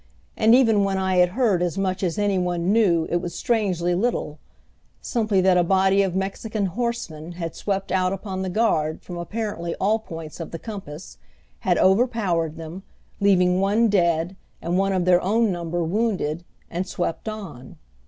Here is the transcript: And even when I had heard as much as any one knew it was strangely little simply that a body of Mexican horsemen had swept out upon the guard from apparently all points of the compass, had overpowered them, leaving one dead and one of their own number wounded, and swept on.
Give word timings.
And 0.35 0.55
even 0.55 0.83
when 0.83 0.97
I 0.97 1.17
had 1.17 1.29
heard 1.37 1.61
as 1.61 1.77
much 1.77 2.01
as 2.01 2.17
any 2.17 2.39
one 2.39 2.73
knew 2.73 3.05
it 3.11 3.17
was 3.17 3.35
strangely 3.35 3.93
little 3.93 4.39
simply 4.99 5.41
that 5.41 5.57
a 5.57 5.63
body 5.63 6.01
of 6.01 6.15
Mexican 6.15 6.65
horsemen 6.65 7.33
had 7.33 7.55
swept 7.55 7.91
out 7.91 8.11
upon 8.11 8.41
the 8.41 8.49
guard 8.49 9.03
from 9.03 9.17
apparently 9.17 9.75
all 9.75 9.99
points 9.99 10.39
of 10.39 10.49
the 10.49 10.57
compass, 10.57 11.19
had 11.59 11.77
overpowered 11.77 12.55
them, 12.57 12.81
leaving 13.19 13.61
one 13.61 13.89
dead 13.89 14.35
and 14.59 14.79
one 14.79 14.91
of 14.91 15.05
their 15.05 15.21
own 15.21 15.51
number 15.51 15.83
wounded, 15.83 16.43
and 16.67 16.87
swept 16.87 17.29
on. 17.29 17.77